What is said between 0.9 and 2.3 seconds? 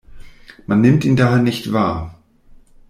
ihn daher nicht wahr.